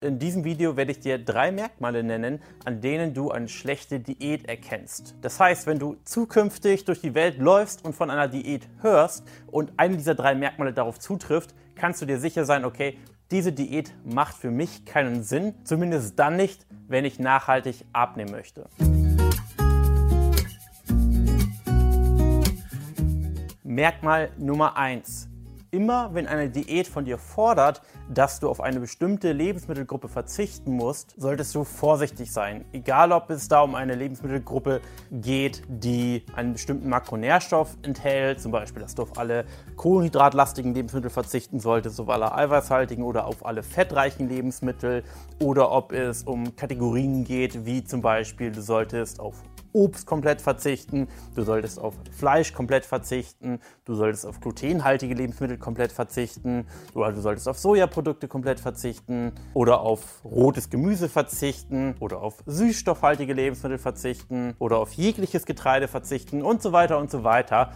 In 0.00 0.20
diesem 0.20 0.44
Video 0.44 0.76
werde 0.76 0.92
ich 0.92 1.00
dir 1.00 1.18
drei 1.18 1.50
Merkmale 1.50 2.04
nennen, 2.04 2.40
an 2.64 2.80
denen 2.80 3.14
du 3.14 3.32
eine 3.32 3.48
schlechte 3.48 3.98
Diät 3.98 4.48
erkennst. 4.48 5.16
Das 5.22 5.40
heißt, 5.40 5.66
wenn 5.66 5.80
du 5.80 5.96
zukünftig 6.04 6.84
durch 6.84 7.00
die 7.00 7.16
Welt 7.16 7.38
läufst 7.38 7.84
und 7.84 7.96
von 7.96 8.08
einer 8.08 8.28
Diät 8.28 8.68
hörst 8.80 9.24
und 9.48 9.72
eine 9.76 9.96
dieser 9.96 10.14
drei 10.14 10.36
Merkmale 10.36 10.72
darauf 10.72 11.00
zutrifft, 11.00 11.52
kannst 11.74 12.00
du 12.00 12.06
dir 12.06 12.20
sicher 12.20 12.44
sein, 12.44 12.64
okay, 12.64 12.96
diese 13.32 13.52
Diät 13.52 13.92
macht 14.04 14.36
für 14.36 14.52
mich 14.52 14.84
keinen 14.84 15.24
Sinn, 15.24 15.54
zumindest 15.64 16.16
dann 16.16 16.36
nicht, 16.36 16.64
wenn 16.86 17.04
ich 17.04 17.18
nachhaltig 17.18 17.84
abnehmen 17.92 18.30
möchte. 18.30 18.68
Merkmal 23.64 24.30
Nummer 24.38 24.76
1 24.76 25.28
immer 25.70 26.14
wenn 26.14 26.26
eine 26.26 26.50
Diät 26.50 26.86
von 26.86 27.04
dir 27.04 27.18
fordert, 27.18 27.82
dass 28.08 28.40
du 28.40 28.48
auf 28.48 28.60
eine 28.60 28.80
bestimmte 28.80 29.32
Lebensmittelgruppe 29.32 30.08
verzichten 30.08 30.72
musst, 30.72 31.14
solltest 31.16 31.54
du 31.54 31.64
vorsichtig 31.64 32.32
sein. 32.32 32.64
Egal, 32.72 33.12
ob 33.12 33.30
es 33.30 33.48
da 33.48 33.60
um 33.60 33.74
eine 33.74 33.94
Lebensmittelgruppe 33.94 34.80
geht, 35.10 35.62
die 35.68 36.24
einen 36.34 36.54
bestimmten 36.54 36.88
Makronährstoff 36.88 37.76
enthält, 37.82 38.40
zum 38.40 38.52
Beispiel, 38.52 38.82
dass 38.82 38.94
du 38.94 39.02
auf 39.02 39.18
alle 39.18 39.44
kohlenhydratlastigen 39.76 40.74
Lebensmittel 40.74 41.10
verzichten 41.10 41.60
solltest, 41.60 42.00
auf 42.00 42.08
alle 42.08 42.34
eiweißhaltigen 42.34 43.04
oder 43.04 43.26
auf 43.26 43.44
alle 43.44 43.62
fettreichen 43.62 44.28
Lebensmittel, 44.28 45.04
oder 45.42 45.70
ob 45.70 45.92
es 45.92 46.22
um 46.22 46.56
Kategorien 46.56 47.24
geht, 47.24 47.66
wie 47.66 47.84
zum 47.84 48.02
Beispiel, 48.02 48.50
du 48.50 48.62
solltest 48.62 49.20
auf 49.20 49.42
Obst 49.72 50.06
komplett 50.06 50.40
verzichten, 50.40 51.08
du 51.34 51.42
solltest 51.42 51.78
auf 51.78 51.94
Fleisch 52.10 52.52
komplett 52.52 52.86
verzichten, 52.86 53.60
du 53.84 53.94
solltest 53.94 54.26
auf 54.26 54.40
glutenhaltige 54.40 55.14
Lebensmittel 55.14 55.58
komplett 55.58 55.92
verzichten, 55.92 56.66
oder 56.94 57.12
du 57.12 57.20
solltest 57.20 57.48
auf 57.48 57.58
Sojaprodukte 57.58 58.28
komplett 58.28 58.60
verzichten 58.60 59.32
oder 59.54 59.80
auf 59.80 60.24
rotes 60.24 60.70
Gemüse 60.70 61.08
verzichten 61.08 61.94
oder 62.00 62.20
auf 62.20 62.42
süßstoffhaltige 62.46 63.32
Lebensmittel 63.32 63.78
verzichten 63.78 64.54
oder 64.58 64.78
auf 64.78 64.92
jegliches 64.92 65.46
Getreide 65.46 65.88
verzichten 65.88 66.42
und 66.42 66.62
so 66.62 66.72
weiter 66.72 66.98
und 66.98 67.10
so 67.10 67.24
weiter, 67.24 67.72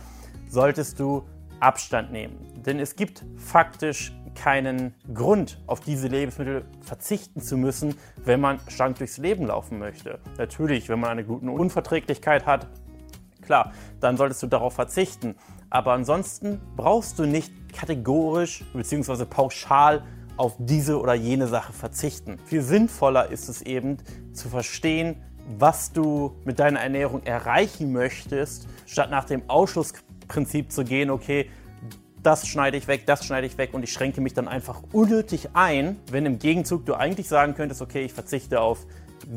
solltest 0.49 0.99
du 1.01 1.25
Abstand 1.61 2.11
nehmen. 2.11 2.37
Denn 2.67 2.81
es 2.81 2.97
gibt 2.97 3.25
faktisch 3.37 4.12
keinen 4.34 4.94
Grund, 5.12 5.58
auf 5.66 5.80
diese 5.80 6.08
Lebensmittel 6.08 6.64
verzichten 6.80 7.41
zu 7.41 7.56
müssen, 7.56 7.94
wenn 8.25 8.41
man 8.41 8.61
schlank 8.69 8.98
durchs 8.98 9.19
Leben 9.19 9.47
laufen 9.47 9.78
möchte. 9.78 10.19
Natürlich, 10.38 10.88
wenn 10.88 11.00
man 11.00 11.11
eine 11.11 11.25
Glutenunverträglichkeit 11.25 12.47
hat, 12.47 12.66
klar, 13.42 13.72
dann 14.00 14.16
solltest 14.16 14.42
du 14.42 14.47
darauf 14.47 14.75
verzichten. 14.75 15.36
Aber 15.70 15.92
ansonsten 15.92 16.60
brauchst 16.77 17.19
du 17.19 17.25
nicht 17.25 17.53
kategorisch 17.72 18.64
bzw. 18.75 19.25
pauschal 19.25 20.03
auf 20.36 20.55
diese 20.58 20.98
oder 20.98 21.14
jene 21.14 21.47
Sache 21.47 21.72
verzichten. 21.72 22.38
Viel 22.47 22.62
sinnvoller 22.62 23.30
ist 23.30 23.48
es 23.48 23.62
eben 23.62 23.98
zu 24.33 24.48
verstehen, 24.48 25.16
was 25.58 25.92
du 25.92 26.36
mit 26.44 26.58
deiner 26.58 26.80
Ernährung 26.80 27.22
erreichen 27.25 27.92
möchtest, 27.92 28.69
statt 28.86 29.10
nach 29.10 29.25
dem 29.25 29.48
Ausschlussprinzip 29.48 30.70
zu 30.70 30.84
gehen, 30.84 31.10
okay, 31.10 31.50
das 32.23 32.47
schneide 32.47 32.77
ich 32.77 32.87
weg, 32.87 33.06
das 33.06 33.25
schneide 33.25 33.47
ich 33.47 33.59
weg 33.59 33.75
und 33.75 33.83
ich 33.83 33.92
schränke 33.92 34.20
mich 34.20 34.34
dann 34.34 34.48
einfach 34.48 34.83
unnötig 34.92 35.51
ein, 35.55 35.97
wenn 36.11 36.27
im 36.27 36.39
Gegenzug 36.39 36.87
du 36.87 36.95
eigentlich 36.95 37.28
sagen 37.28 37.55
könntest, 37.55 37.83
okay, 37.83 38.05
ich 38.05 38.12
verzichte 38.12 38.61
auf 38.61 38.87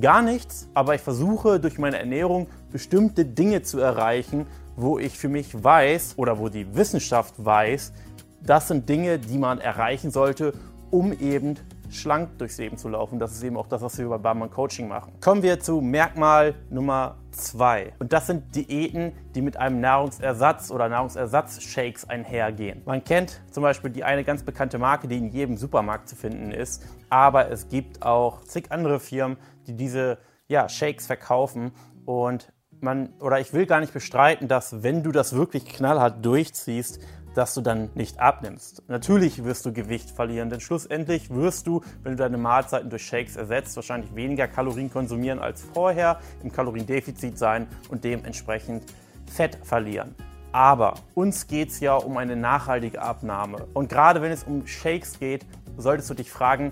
gar 0.01 0.21
nichts, 0.21 0.67
aber 0.73 0.95
ich 0.95 1.01
versuche 1.01 1.59
durch 1.59 1.77
meine 1.77 1.97
Ernährung 1.97 2.47
bestimmte 2.71 3.25
Dinge 3.25 3.61
zu 3.61 3.79
erreichen, 3.79 4.47
wo 4.75 4.99
ich 4.99 5.17
für 5.17 5.29
mich 5.29 5.63
weiß 5.63 6.15
oder 6.17 6.39
wo 6.39 6.49
die 6.49 6.75
Wissenschaft 6.75 7.33
weiß, 7.37 7.93
das 8.41 8.67
sind 8.67 8.87
Dinge, 8.87 9.19
die 9.19 9.37
man 9.37 9.59
erreichen 9.59 10.11
sollte, 10.11 10.53
um 10.91 11.13
eben 11.13 11.55
schlank 11.91 12.37
durchs 12.37 12.57
Leben 12.57 12.77
zu 12.77 12.89
laufen. 12.89 13.19
Das 13.19 13.33
ist 13.33 13.43
eben 13.43 13.57
auch 13.57 13.67
das, 13.67 13.81
was 13.81 13.97
wir 13.97 14.07
bei 14.07 14.17
Barman 14.17 14.49
Coaching 14.49 14.87
machen. 14.87 15.13
Kommen 15.21 15.43
wir 15.43 15.59
zu 15.59 15.81
Merkmal 15.81 16.55
Nummer 16.69 17.17
zwei. 17.31 17.93
Und 17.99 18.13
das 18.13 18.27
sind 18.27 18.55
Diäten, 18.55 19.13
die 19.35 19.41
mit 19.41 19.57
einem 19.57 19.81
Nahrungsersatz 19.81 20.71
oder 20.71 20.89
Nahrungsersatzshakes 20.89 22.09
einhergehen. 22.09 22.81
Man 22.85 23.03
kennt 23.03 23.41
zum 23.51 23.63
Beispiel 23.63 23.91
die 23.91 24.03
eine 24.03 24.23
ganz 24.23 24.43
bekannte 24.43 24.77
Marke, 24.77 25.07
die 25.07 25.17
in 25.17 25.29
jedem 25.29 25.57
Supermarkt 25.57 26.09
zu 26.09 26.15
finden 26.15 26.51
ist. 26.51 26.83
Aber 27.09 27.49
es 27.51 27.69
gibt 27.69 28.01
auch 28.03 28.41
zig 28.43 28.71
andere 28.71 28.99
Firmen, 28.99 29.37
die 29.67 29.75
diese 29.75 30.17
ja, 30.47 30.69
Shakes 30.69 31.07
verkaufen. 31.07 31.71
Und 32.05 32.51
man, 32.81 33.13
oder 33.19 33.39
ich 33.39 33.53
will 33.53 33.65
gar 33.65 33.79
nicht 33.79 33.93
bestreiten, 33.93 34.47
dass 34.47 34.83
wenn 34.83 35.03
du 35.03 35.11
das 35.11 35.35
wirklich 35.35 35.65
knallhart 35.65 36.25
durchziehst, 36.25 36.99
dass 37.35 37.53
du 37.53 37.61
dann 37.61 37.89
nicht 37.93 38.19
abnimmst. 38.19 38.83
Natürlich 38.87 39.43
wirst 39.43 39.65
du 39.65 39.73
Gewicht 39.73 40.09
verlieren, 40.09 40.49
denn 40.49 40.61
schlussendlich 40.61 41.29
wirst 41.29 41.67
du, 41.67 41.81
wenn 42.01 42.13
du 42.13 42.17
deine 42.17 42.37
Mahlzeiten 42.37 42.89
durch 42.89 43.05
Shakes 43.05 43.35
ersetzt, 43.35 43.75
wahrscheinlich 43.75 44.15
weniger 44.15 44.47
Kalorien 44.47 44.89
konsumieren 44.89 45.39
als 45.39 45.61
vorher, 45.61 46.19
im 46.43 46.51
Kaloriendefizit 46.51 47.37
sein 47.37 47.67
und 47.89 48.03
dementsprechend 48.03 48.83
Fett 49.27 49.57
verlieren. 49.63 50.15
Aber 50.51 50.95
uns 51.13 51.47
geht 51.47 51.69
es 51.69 51.81
ja 51.81 51.95
um 51.95 52.15
eine 52.15 52.37
nachhaltige 52.37 53.01
Abnahme. 53.01 53.67
Und 53.73 53.89
gerade 53.89 54.21
wenn 54.21 54.31
es 54.31 54.45
um 54.45 54.65
Shakes 54.65 55.19
geht, 55.19 55.45
solltest 55.77 56.09
du 56.09 56.13
dich 56.13 56.31
fragen, 56.31 56.71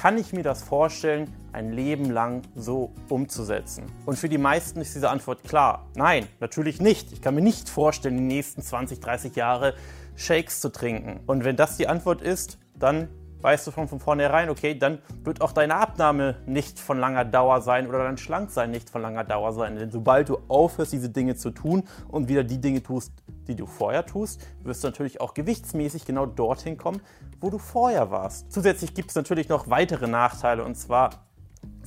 kann 0.00 0.16
ich 0.16 0.32
mir 0.32 0.42
das 0.42 0.62
vorstellen, 0.62 1.34
ein 1.58 1.72
Leben 1.72 2.10
lang 2.10 2.42
so 2.54 2.92
umzusetzen? 3.08 3.84
Und 4.06 4.16
für 4.16 4.28
die 4.28 4.38
meisten 4.38 4.80
ist 4.80 4.94
diese 4.94 5.10
Antwort 5.10 5.42
klar. 5.42 5.86
Nein, 5.94 6.26
natürlich 6.40 6.80
nicht. 6.80 7.12
Ich 7.12 7.20
kann 7.20 7.34
mir 7.34 7.42
nicht 7.42 7.68
vorstellen, 7.68 8.16
die 8.16 8.22
nächsten 8.22 8.62
20, 8.62 9.00
30 9.00 9.36
Jahre 9.36 9.74
Shakes 10.14 10.60
zu 10.60 10.70
trinken. 10.70 11.20
Und 11.26 11.44
wenn 11.44 11.56
das 11.56 11.76
die 11.76 11.88
Antwort 11.88 12.22
ist, 12.22 12.58
dann 12.78 13.08
weißt 13.40 13.66
du 13.66 13.70
schon 13.70 13.88
von 13.88 14.00
vornherein, 14.00 14.50
okay, 14.50 14.74
dann 14.76 14.98
wird 15.24 15.40
auch 15.40 15.52
deine 15.52 15.76
Abnahme 15.76 16.36
nicht 16.46 16.78
von 16.78 16.98
langer 16.98 17.24
Dauer 17.24 17.60
sein 17.60 17.88
oder 17.88 18.04
dein 18.04 18.18
Schlanksein 18.18 18.70
nicht 18.70 18.90
von 18.90 19.02
langer 19.02 19.24
Dauer 19.24 19.52
sein. 19.52 19.76
Denn 19.76 19.90
sobald 19.90 20.28
du 20.28 20.38
aufhörst, 20.48 20.92
diese 20.92 21.10
Dinge 21.10 21.36
zu 21.36 21.50
tun 21.50 21.84
und 22.08 22.28
wieder 22.28 22.44
die 22.44 22.60
Dinge 22.60 22.82
tust, 22.82 23.12
die 23.46 23.54
du 23.54 23.66
vorher 23.66 24.06
tust, 24.06 24.40
wirst 24.62 24.82
du 24.82 24.88
natürlich 24.88 25.20
auch 25.20 25.34
gewichtsmäßig 25.34 26.04
genau 26.04 26.26
dorthin 26.26 26.76
kommen, 26.76 27.00
wo 27.40 27.50
du 27.50 27.58
vorher 27.58 28.10
warst. 28.10 28.52
Zusätzlich 28.52 28.94
gibt 28.94 29.10
es 29.10 29.14
natürlich 29.14 29.48
noch 29.48 29.70
weitere 29.70 30.06
Nachteile 30.06 30.64
und 30.64 30.74
zwar 30.76 31.27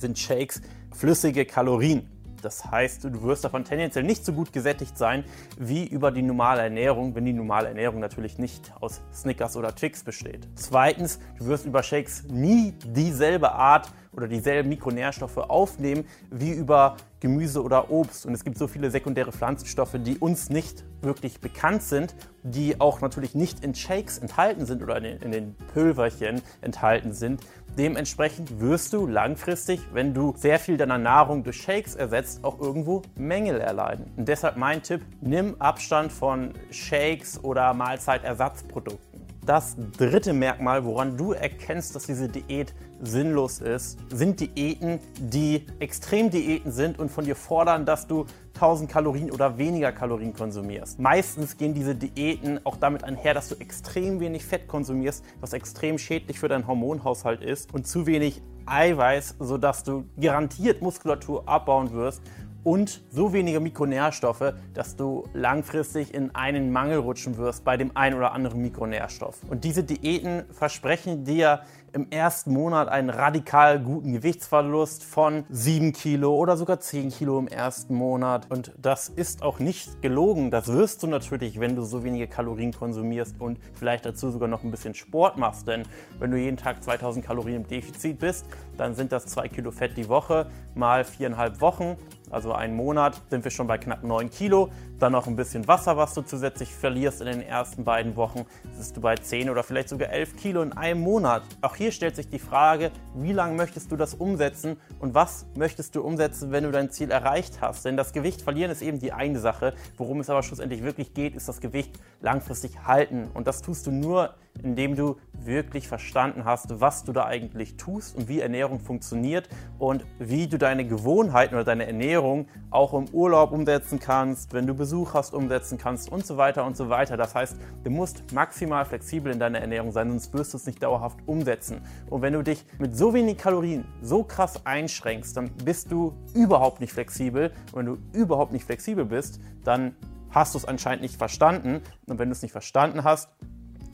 sind 0.02 0.18
Shakes 0.18 0.60
flüssige 0.94 1.46
Kalorien. 1.46 2.06
Das 2.42 2.70
heißt, 2.70 3.04
du 3.04 3.22
wirst 3.22 3.44
davon 3.44 3.64
tendenziell 3.64 4.04
nicht 4.04 4.24
so 4.24 4.32
gut 4.32 4.52
gesättigt 4.52 4.98
sein 4.98 5.24
wie 5.58 5.86
über 5.86 6.10
die 6.10 6.22
normale 6.22 6.62
Ernährung, 6.62 7.14
wenn 7.14 7.24
die 7.24 7.32
normale 7.32 7.68
Ernährung 7.68 8.00
natürlich 8.00 8.36
nicht 8.38 8.72
aus 8.80 9.00
Snickers 9.14 9.56
oder 9.56 9.74
Twix 9.74 10.02
besteht. 10.02 10.46
Zweitens, 10.56 11.20
du 11.38 11.46
wirst 11.46 11.64
über 11.64 11.82
Shakes 11.82 12.24
nie 12.24 12.74
dieselbe 12.84 13.52
Art 13.52 13.88
oder 14.12 14.28
dieselben 14.28 14.68
Mikronährstoffe 14.68 15.38
aufnehmen 15.38 16.04
wie 16.30 16.52
über 16.52 16.96
Gemüse 17.20 17.62
oder 17.62 17.90
Obst. 17.90 18.26
Und 18.26 18.34
es 18.34 18.44
gibt 18.44 18.58
so 18.58 18.66
viele 18.66 18.90
sekundäre 18.90 19.32
Pflanzenstoffe, 19.32 19.96
die 19.98 20.18
uns 20.18 20.50
nicht 20.50 20.84
wirklich 21.00 21.40
bekannt 21.40 21.82
sind, 21.82 22.14
die 22.42 22.80
auch 22.80 23.00
natürlich 23.00 23.34
nicht 23.34 23.64
in 23.64 23.74
Shakes 23.74 24.18
enthalten 24.18 24.66
sind 24.66 24.82
oder 24.82 24.96
in 24.98 25.04
den, 25.04 25.18
in 25.18 25.32
den 25.32 25.54
Pülverchen 25.72 26.42
enthalten 26.60 27.12
sind. 27.12 27.40
Dementsprechend 27.78 28.60
wirst 28.60 28.92
du 28.92 29.06
langfristig, 29.06 29.80
wenn 29.92 30.12
du 30.12 30.34
sehr 30.36 30.58
viel 30.58 30.76
deiner 30.76 30.98
Nahrung 30.98 31.42
durch 31.42 31.62
Shakes 31.62 31.94
ersetzt, 31.94 32.44
auch 32.44 32.60
irgendwo 32.60 33.02
Mängel 33.16 33.60
erleiden. 33.60 34.10
Und 34.16 34.28
deshalb 34.28 34.56
mein 34.56 34.82
Tipp, 34.82 35.00
nimm 35.20 35.56
Abstand 35.60 36.12
von 36.12 36.52
Shakes 36.70 37.42
oder 37.42 37.72
Mahlzeitersatzprodukten. 37.72 39.11
Das 39.44 39.76
dritte 39.98 40.32
Merkmal, 40.32 40.84
woran 40.84 41.16
du 41.16 41.32
erkennst, 41.32 41.96
dass 41.96 42.06
diese 42.06 42.28
Diät 42.28 42.72
sinnlos 43.00 43.58
ist, 43.60 43.98
sind 44.08 44.38
Diäten, 44.38 45.00
die 45.18 45.66
Extremdiäten 45.80 46.70
sind 46.70 47.00
und 47.00 47.10
von 47.10 47.24
dir 47.24 47.34
fordern, 47.34 47.84
dass 47.84 48.06
du 48.06 48.26
1000 48.54 48.88
Kalorien 48.88 49.32
oder 49.32 49.58
weniger 49.58 49.90
Kalorien 49.90 50.32
konsumierst. 50.32 51.00
Meistens 51.00 51.56
gehen 51.56 51.74
diese 51.74 51.96
Diäten 51.96 52.60
auch 52.64 52.76
damit 52.76 53.02
einher, 53.02 53.34
dass 53.34 53.48
du 53.48 53.56
extrem 53.56 54.20
wenig 54.20 54.44
Fett 54.44 54.68
konsumierst, 54.68 55.24
was 55.40 55.54
extrem 55.54 55.98
schädlich 55.98 56.38
für 56.38 56.46
deinen 56.46 56.68
Hormonhaushalt 56.68 57.42
ist 57.42 57.74
und 57.74 57.88
zu 57.88 58.06
wenig 58.06 58.42
Eiweiß, 58.66 59.36
sodass 59.40 59.82
du 59.82 60.04
garantiert 60.20 60.82
Muskulatur 60.82 61.48
abbauen 61.48 61.92
wirst 61.92 62.22
und 62.64 63.02
so 63.10 63.32
wenige 63.32 63.60
Mikronährstoffe, 63.60 64.54
dass 64.74 64.96
du 64.96 65.28
langfristig 65.32 66.14
in 66.14 66.34
einen 66.34 66.72
Mangel 66.72 66.98
rutschen 66.98 67.36
wirst 67.36 67.64
bei 67.64 67.76
dem 67.76 67.96
einen 67.96 68.16
oder 68.16 68.32
anderen 68.32 68.62
Mikronährstoff. 68.62 69.40
Und 69.48 69.64
diese 69.64 69.84
Diäten 69.84 70.44
versprechen 70.52 71.24
dir 71.24 71.62
im 71.92 72.10
ersten 72.10 72.52
Monat 72.52 72.88
einen 72.88 73.10
radikal 73.10 73.78
guten 73.78 74.12
Gewichtsverlust 74.12 75.04
von 75.04 75.44
7 75.50 75.92
Kilo 75.92 76.34
oder 76.34 76.56
sogar 76.56 76.80
10 76.80 77.10
Kilo 77.10 77.38
im 77.38 77.48
ersten 77.48 77.94
Monat. 77.94 78.50
Und 78.50 78.72
das 78.80 79.08
ist 79.10 79.42
auch 79.42 79.58
nicht 79.58 80.00
gelogen. 80.00 80.50
Das 80.50 80.68
wirst 80.68 81.02
du 81.02 81.06
natürlich, 81.06 81.60
wenn 81.60 81.76
du 81.76 81.82
so 81.82 82.02
wenige 82.02 82.28
Kalorien 82.28 82.72
konsumierst 82.72 83.38
und 83.40 83.58
vielleicht 83.74 84.06
dazu 84.06 84.30
sogar 84.30 84.48
noch 84.48 84.64
ein 84.64 84.70
bisschen 84.70 84.94
Sport 84.94 85.36
machst. 85.36 85.68
Denn 85.68 85.82
wenn 86.18 86.30
du 86.30 86.38
jeden 86.38 86.56
Tag 86.56 86.82
2000 86.82 87.24
Kalorien 87.24 87.56
im 87.56 87.68
Defizit 87.68 88.18
bist, 88.18 88.46
dann 88.78 88.94
sind 88.94 89.12
das 89.12 89.26
2 89.26 89.48
Kilo 89.48 89.70
Fett 89.70 89.96
die 89.96 90.08
Woche 90.08 90.46
mal 90.74 91.04
viereinhalb 91.04 91.60
Wochen 91.60 91.96
also 92.32 92.52
einen 92.52 92.74
Monat, 92.74 93.20
sind 93.30 93.44
wir 93.44 93.50
schon 93.50 93.66
bei 93.66 93.78
knapp 93.78 94.02
9 94.02 94.30
Kilo. 94.30 94.70
dann 94.98 95.12
noch 95.12 95.26
ein 95.26 95.36
bisschen 95.36 95.66
Wasser, 95.68 95.96
was 95.96 96.14
du 96.14 96.22
zusätzlich 96.22 96.74
verlierst 96.74 97.20
in 97.20 97.26
den 97.26 97.42
ersten 97.42 97.84
beiden 97.84 98.16
Wochen, 98.16 98.46
bist 98.76 98.96
du 98.96 99.00
bei 99.00 99.16
10 99.16 99.50
oder 99.50 99.62
vielleicht 99.62 99.88
sogar 99.88 100.10
11 100.10 100.36
Kilo 100.36 100.62
in 100.62 100.72
einem 100.72 101.00
Monat. 101.00 101.42
Auch 101.60 101.76
hier 101.76 101.92
stellt 101.92 102.16
sich 102.16 102.28
die 102.28 102.38
Frage, 102.38 102.90
wie 103.14 103.32
lange 103.32 103.54
möchtest 103.54 103.92
du 103.92 103.96
das 103.96 104.14
umsetzen 104.14 104.76
und 105.00 105.14
was 105.14 105.46
möchtest 105.56 105.94
du 105.94 106.02
umsetzen, 106.02 106.52
wenn 106.52 106.64
du 106.64 106.70
dein 106.70 106.90
Ziel 106.90 107.10
erreicht 107.10 107.60
hast. 107.60 107.84
Denn 107.84 107.96
das 107.96 108.12
Gewicht 108.12 108.42
verlieren 108.42 108.70
ist 108.70 108.80
eben 108.80 108.98
die 108.98 109.12
eine 109.12 109.40
Sache. 109.40 109.74
Worum 109.98 110.20
es 110.20 110.30
aber 110.30 110.42
schlussendlich 110.42 110.82
wirklich 110.82 111.14
geht, 111.14 111.34
ist 111.34 111.48
das 111.48 111.60
Gewicht 111.60 111.98
langfristig 112.20 112.84
halten. 112.84 113.28
Und 113.34 113.46
das 113.46 113.60
tust 113.60 113.86
du 113.86 113.90
nur, 113.90 114.34
indem 114.62 114.96
du 114.96 115.16
wirklich 115.46 115.88
verstanden 115.88 116.44
hast, 116.44 116.80
was 116.80 117.04
du 117.04 117.12
da 117.12 117.26
eigentlich 117.26 117.76
tust 117.76 118.16
und 118.16 118.28
wie 118.28 118.40
Ernährung 118.40 118.80
funktioniert 118.80 119.48
und 119.78 120.04
wie 120.18 120.46
du 120.46 120.58
deine 120.58 120.86
Gewohnheiten 120.86 121.54
oder 121.54 121.64
deine 121.64 121.86
Ernährung 121.86 122.46
auch 122.70 122.94
im 122.94 123.08
Urlaub 123.10 123.52
umsetzen 123.52 124.00
kannst, 124.00 124.52
wenn 124.52 124.66
du 124.66 124.74
Besuch 124.74 125.14
hast, 125.14 125.34
umsetzen 125.34 125.78
kannst 125.78 126.10
und 126.10 126.26
so 126.26 126.36
weiter 126.36 126.64
und 126.64 126.76
so 126.76 126.88
weiter. 126.88 127.16
Das 127.16 127.34
heißt, 127.34 127.56
du 127.84 127.90
musst 127.90 128.32
maximal 128.32 128.84
flexibel 128.84 129.32
in 129.32 129.38
deiner 129.38 129.60
Ernährung 129.60 129.92
sein, 129.92 130.08
sonst 130.10 130.32
wirst 130.32 130.52
du 130.52 130.56
es 130.56 130.66
nicht 130.66 130.82
dauerhaft 130.82 131.18
umsetzen. 131.26 131.80
Und 132.08 132.22
wenn 132.22 132.32
du 132.32 132.42
dich 132.42 132.64
mit 132.78 132.96
so 132.96 133.14
wenig 133.14 133.38
Kalorien 133.38 133.84
so 134.00 134.24
krass 134.24 134.64
einschränkst, 134.64 135.36
dann 135.36 135.50
bist 135.64 135.92
du 135.92 136.14
überhaupt 136.34 136.80
nicht 136.80 136.92
flexibel. 136.92 137.52
Und 137.72 137.78
wenn 137.78 137.86
du 137.86 137.98
überhaupt 138.12 138.52
nicht 138.52 138.64
flexibel 138.64 139.04
bist, 139.04 139.40
dann 139.64 139.94
hast 140.30 140.54
du 140.54 140.58
es 140.58 140.64
anscheinend 140.64 141.02
nicht 141.02 141.16
verstanden. 141.16 141.82
Und 142.06 142.18
wenn 142.18 142.28
du 142.28 142.32
es 142.32 142.42
nicht 142.42 142.52
verstanden 142.52 143.04
hast, 143.04 143.28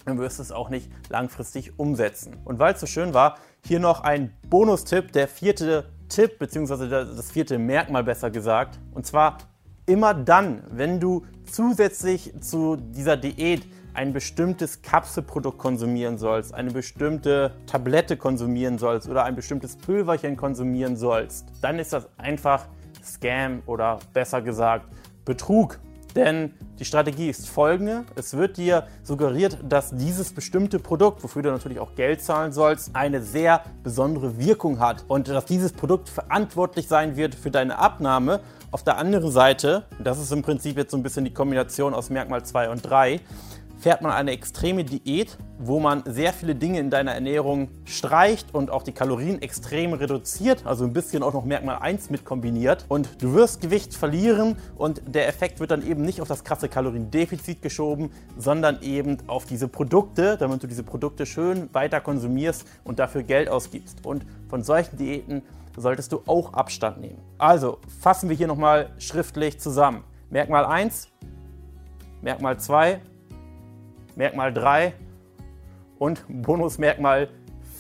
dann 0.09 0.19
wirst 0.19 0.39
du 0.39 0.43
es 0.43 0.53
auch 0.53 0.71
nicht 0.71 0.91
langfristig 1.09 1.79
umsetzen. 1.79 2.37
Und 2.45 2.59
weil 2.59 2.75
es 2.75 2.81
so 2.81 2.87
schön 2.87 3.15
war, 3.15 3.39
hier 3.65 3.81
noch 3.81 4.01
ein 4.01 4.33
Bonustipp, 4.49 5.13
der 5.13 5.29
vierte 5.29 5.85
Tipp, 6.09 6.39
beziehungsweise 6.39 6.89
das 6.89 7.31
vierte 7.31 7.59
Merkmal 7.59 8.05
besser 8.05 8.31
gesagt. 8.31 8.79
Und 8.95 9.07
zwar 9.07 9.39
immer 9.87 10.15
dann, 10.15 10.63
wenn 10.71 11.01
du 11.01 11.25
zusätzlich 11.51 12.33
zu 12.41 12.77
dieser 12.77 13.17
Diät 13.17 13.67
ein 13.95 14.13
bestimmtes 14.13 14.81
Kapselprodukt 14.83 15.59
konsumieren 15.59 16.19
sollst, 16.19 16.55
eine 16.55 16.71
bestimmte 16.71 17.53
Tablette 17.67 18.17
konsumieren 18.17 18.79
sollst 18.79 19.09
oder 19.09 19.25
ein 19.25 19.35
bestimmtes 19.35 19.77
Pülverchen 19.77 20.37
konsumieren 20.37 20.97
sollst, 20.97 21.47
dann 21.63 21.79
ist 21.79 21.93
das 21.93 22.09
einfach 22.17 22.67
Scam 23.03 23.63
oder 23.67 23.99
besser 24.13 24.41
gesagt 24.41 24.87
Betrug. 25.25 25.81
Denn 26.17 26.53
die 26.79 26.85
Strategie 26.85 27.29
ist 27.29 27.49
folgende. 27.49 28.05
Es 28.15 28.37
wird 28.37 28.57
dir 28.57 28.87
suggeriert, 29.03 29.59
dass 29.69 29.91
dieses 29.91 30.33
bestimmte 30.33 30.79
Produkt, 30.79 31.23
wofür 31.23 31.43
du 31.43 31.51
natürlich 31.51 31.81
auch 31.81 31.95
Geld 31.95 32.23
zahlen 32.23 32.53
sollst, 32.53 32.95
eine 32.95 33.23
sehr 33.23 33.63
besondere 33.83 34.39
Wirkung 34.39 34.79
hat 34.79 35.05
und 35.09 35.29
dass 35.29 35.45
dieses 35.45 35.73
Produkt 35.73 36.09
verantwortlich 36.09 36.89
sein 36.89 37.17
wird 37.17 37.35
für 37.35 37.51
deine 37.51 37.79
Abnahme. 37.79 38.41
Auf 38.71 38.85
der 38.85 38.99
anderen 38.99 39.31
Seite, 39.31 39.85
das 40.03 40.21
ist 40.21 40.31
im 40.31 40.43
Prinzip 40.43 40.77
jetzt 40.77 40.91
so 40.91 40.97
ein 40.97 41.03
bisschen 41.03 41.25
die 41.25 41.33
Kombination 41.33 41.95
aus 41.95 42.11
Merkmal 42.11 42.45
2 42.45 42.69
und 42.71 42.83
3, 42.83 43.21
fährt 43.79 44.03
man 44.03 44.13
eine 44.13 44.33
extreme 44.33 44.85
Diät, 44.85 45.39
wo 45.59 45.81
man 45.81 46.03
sehr 46.05 46.33
viele 46.33 46.55
Dinge 46.55 46.81
in 46.81 46.91
deiner 46.91 47.13
Ernährung 47.13 47.69
streicht 47.85 48.55
und 48.55 48.71
auch 48.71 48.83
die 48.83 48.93
Kalorien 48.93 49.41
extrem 49.41 49.93
reduziert, 49.93 50.67
also 50.67 50.85
ein 50.85 50.93
bisschen 50.93 51.23
auch 51.23 51.33
noch 51.33 51.45
Merkmal 51.45 51.79
1 51.79 52.11
mit 52.11 52.25
kombiniert. 52.25 52.85
Und 52.89 53.23
du 53.23 53.35
wirst 53.35 53.61
Gewicht 53.61 53.95
verlieren 53.95 54.57
und 54.77 55.03
der 55.07 55.29
Effekt 55.29 55.61
wird 55.61 55.71
dann 55.71 55.87
eben 55.87 56.03
nicht 56.03 56.21
auf 56.21 56.29
das 56.29 56.45
krasse 56.45 56.69
Kaloriendefizit 56.69 57.63
geschoben, 57.63 58.11
sondern 58.37 58.83
eben 58.83 59.19
auf 59.27 59.47
diese 59.47 59.69
Produkte, 59.69 60.37
damit 60.37 60.63
du 60.63 60.67
diese 60.67 60.83
Produkte 60.83 61.27
schön 61.27 61.69
weiter 61.73 62.01
konsumierst 62.01 62.67
und 62.85 62.99
dafür 62.99 63.23
Geld 63.23 63.49
ausgibst. 63.49 64.05
Und 64.05 64.27
von 64.49 64.63
solchen 64.63 64.97
Diäten 64.97 65.43
solltest 65.77 66.13
du 66.13 66.23
auch 66.27 66.53
Abstand 66.55 67.01
nehmen. 67.01 67.19
Also 67.39 67.79
fassen 68.01 68.29
wir 68.29 68.37
hier 68.37 68.49
nochmal 68.49 68.91
schriftlich 68.99 69.61
zusammen. 69.61 70.03
Merkmal 70.31 70.65
1, 70.65 71.09
Merkmal 72.21 72.59
2, 72.59 73.01
Merkmal 74.19 74.53
3 74.53 74.95
und 76.01 76.25
Bonusmerkmal 76.29 77.29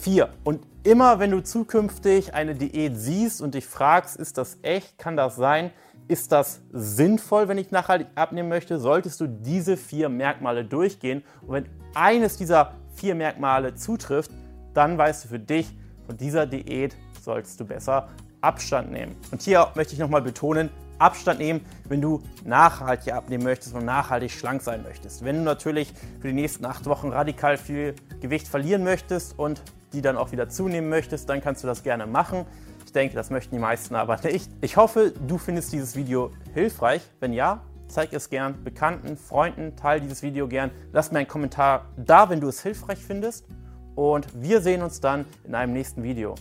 4. 0.00 0.28
Und 0.44 0.64
immer 0.84 1.18
wenn 1.18 1.32
du 1.32 1.42
zukünftig 1.42 2.32
eine 2.32 2.54
Diät 2.54 2.96
siehst 2.96 3.42
und 3.42 3.56
dich 3.56 3.66
fragst, 3.66 4.16
ist 4.16 4.38
das 4.38 4.56
echt, 4.62 4.98
kann 4.98 5.16
das 5.16 5.34
sein, 5.34 5.72
ist 6.06 6.30
das 6.30 6.62
sinnvoll, 6.72 7.48
wenn 7.48 7.58
ich 7.58 7.72
nachhaltig 7.72 8.06
abnehmen 8.14 8.48
möchte, 8.48 8.78
solltest 8.78 9.20
du 9.20 9.26
diese 9.26 9.76
vier 9.76 10.08
Merkmale 10.08 10.64
durchgehen. 10.64 11.24
Und 11.42 11.54
wenn 11.54 11.66
eines 11.94 12.36
dieser 12.36 12.74
vier 12.94 13.16
Merkmale 13.16 13.74
zutrifft, 13.74 14.30
dann 14.74 14.96
weißt 14.96 15.24
du 15.24 15.28
für 15.28 15.40
dich, 15.40 15.68
von 16.06 16.16
dieser 16.16 16.46
Diät 16.46 16.96
solltest 17.20 17.58
du 17.58 17.64
besser 17.64 18.10
Abstand 18.40 18.92
nehmen. 18.92 19.16
Und 19.32 19.42
hier 19.42 19.66
möchte 19.74 19.94
ich 19.94 19.98
nochmal 19.98 20.22
betonen, 20.22 20.70
Abstand 20.98 21.40
nehmen, 21.40 21.64
wenn 21.88 22.00
du 22.00 22.22
nachhaltig 22.44 23.12
abnehmen 23.12 23.44
möchtest 23.44 23.74
und 23.74 23.84
nachhaltig 23.84 24.30
schlank 24.30 24.62
sein 24.62 24.82
möchtest. 24.82 25.24
Wenn 25.24 25.36
du 25.36 25.42
natürlich 25.42 25.92
für 26.20 26.28
die 26.28 26.34
nächsten 26.34 26.64
acht 26.64 26.86
Wochen 26.86 27.08
radikal 27.08 27.56
viel 27.56 27.94
Gewicht 28.20 28.48
verlieren 28.48 28.84
möchtest 28.84 29.38
und 29.38 29.62
die 29.92 30.02
dann 30.02 30.16
auch 30.16 30.32
wieder 30.32 30.48
zunehmen 30.48 30.88
möchtest, 30.88 31.28
dann 31.28 31.40
kannst 31.40 31.62
du 31.62 31.66
das 31.66 31.82
gerne 31.82 32.06
machen. 32.06 32.44
Ich 32.84 32.92
denke, 32.92 33.14
das 33.14 33.30
möchten 33.30 33.54
die 33.54 33.60
meisten 33.60 33.94
aber 33.94 34.18
nicht. 34.24 34.50
Ich 34.60 34.76
hoffe, 34.76 35.12
du 35.26 35.38
findest 35.38 35.72
dieses 35.72 35.96
Video 35.96 36.30
hilfreich. 36.54 37.02
Wenn 37.20 37.32
ja, 37.32 37.62
zeig 37.88 38.12
es 38.12 38.30
gern 38.30 38.62
Bekannten, 38.64 39.16
Freunden, 39.16 39.76
teile 39.76 40.00
dieses 40.00 40.22
Video 40.22 40.48
gern. 40.48 40.70
Lass 40.92 41.10
mir 41.12 41.18
einen 41.18 41.28
Kommentar 41.28 41.86
da, 41.96 42.28
wenn 42.30 42.40
du 42.40 42.48
es 42.48 42.62
hilfreich 42.62 42.98
findest. 42.98 43.46
Und 43.94 44.28
wir 44.34 44.60
sehen 44.60 44.82
uns 44.82 45.00
dann 45.00 45.24
in 45.44 45.54
einem 45.54 45.72
nächsten 45.72 46.02
Video. 46.02 46.34